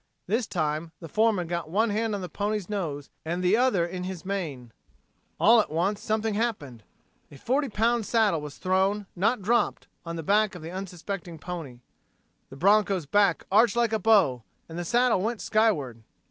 This 0.25 0.47
time 0.47 0.93
the 0.99 1.07
foreman 1.07 1.45
got 1.45 1.69
one 1.69 1.91
hand 1.91 2.15
on 2.15 2.21
the 2.21 2.31
animal's 2.39 2.67
nose 2.69 3.11
and 3.23 3.43
the 3.43 3.55
other 3.55 3.85
in 3.85 4.03
his 4.05 4.25
mane. 4.25 4.71
All 5.39 5.61
at 5.61 5.69
once 5.69 6.01
something 6.01 6.33
happened. 6.33 6.81
A 7.29 7.37
forty 7.37 7.69
pound 7.69 8.07
saddle 8.07 8.41
was 8.41 8.57
thrown, 8.57 9.05
not 9.15 9.43
dropped, 9.43 9.85
on 10.03 10.15
the 10.15 10.23
back 10.23 10.55
of 10.55 10.63
the 10.63 10.71
unsuspecting 10.71 11.37
pony. 11.37 11.81
The 12.49 12.57
broncho's 12.57 13.05
back 13.05 13.45
arched 13.51 13.75
like 13.75 13.93
a 13.93 13.99
bow, 13.99 14.41
and 14.67 14.79
the 14.79 14.85
saddle 14.85 15.21
went 15.21 15.39
skyward. 15.39 16.01